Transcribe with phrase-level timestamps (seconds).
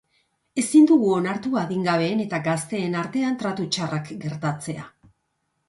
[0.61, 4.91] Ezin dugu onartu adingabeen eta gazteen artean tratu txarrak gertatzea.